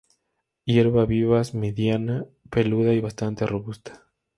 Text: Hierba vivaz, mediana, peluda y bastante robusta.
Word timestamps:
Hierba 0.65 1.05
vivaz, 1.05 1.53
mediana, 1.53 2.25
peluda 2.49 2.91
y 2.93 3.01
bastante 3.01 3.45
robusta. 3.45 4.07